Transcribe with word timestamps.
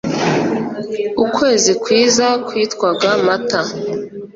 Ukwezi 1.23 1.71
kwiza 1.83 2.25
kwitwaga 2.47 3.09
Mata 3.25 3.61